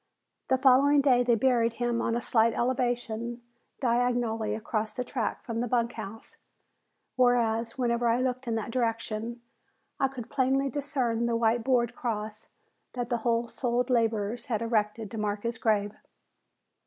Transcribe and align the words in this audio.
The 0.47 0.57
following 0.57 0.99
day 0.99 1.21
they 1.21 1.35
buried 1.35 1.73
him 1.73 2.01
on 2.01 2.15
a 2.15 2.23
slight 2.23 2.53
elevation, 2.55 3.43
diagonally 3.79 4.55
across 4.55 4.93
the 4.93 5.03
track 5.03 5.43
from 5.43 5.59
the 5.59 5.67
bunk 5.67 5.91
house, 5.91 6.37
where, 7.17 7.37
whenever 7.75 8.07
I 8.07 8.19
looked 8.19 8.47
in 8.47 8.55
that 8.55 8.71
direction, 8.71 9.43
I 9.99 10.07
could 10.07 10.27
plainly 10.27 10.71
discern 10.71 11.27
the 11.27 11.35
white 11.35 11.63
board 11.63 11.93
cross 11.93 12.49
that 12.93 13.11
the 13.11 13.17
whole 13.17 13.47
souled 13.47 13.91
laborers 13.91 14.45
had 14.45 14.63
erected 14.63 15.11
to 15.11 15.19
mark 15.19 15.43
his 15.43 15.59
grave. 15.59 15.91